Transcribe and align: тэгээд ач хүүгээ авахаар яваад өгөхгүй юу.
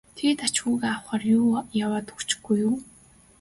тэгээд 0.15 0.39
ач 0.47 0.55
хүүгээ 0.63 0.91
авахаар 0.93 1.23
яваад 1.83 2.05
өгөхгүй 2.13 2.57
юу. 2.67 2.75